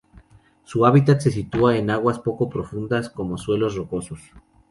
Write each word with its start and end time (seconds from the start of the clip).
Su 0.63 0.87
hábitat 0.87 1.19
se 1.21 1.29
sitúa 1.29 1.77
en 1.77 1.91
aguas 1.91 2.17
poco 2.17 2.49
profundas 2.49 3.13
sobre 3.15 3.37
suelos 3.37 3.75
rocosos. 3.75 4.19